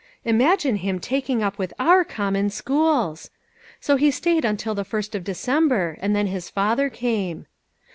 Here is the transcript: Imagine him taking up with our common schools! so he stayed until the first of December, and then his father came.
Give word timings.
Imagine 0.25 0.77
him 0.77 0.97
taking 0.99 1.43
up 1.43 1.59
with 1.59 1.75
our 1.77 2.03
common 2.03 2.49
schools! 2.49 3.29
so 3.79 3.97
he 3.97 4.09
stayed 4.09 4.43
until 4.43 4.73
the 4.73 4.83
first 4.83 5.13
of 5.13 5.23
December, 5.23 5.95
and 6.01 6.15
then 6.15 6.25
his 6.25 6.49
father 6.49 6.89
came. 6.89 7.45